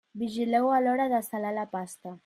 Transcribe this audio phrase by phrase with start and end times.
[0.21, 2.17] Vigileu a l'hora de salar la pasta.